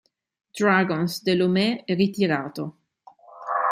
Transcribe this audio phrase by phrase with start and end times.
[0.59, 2.65] Dragons de l'Ouémé ritirato.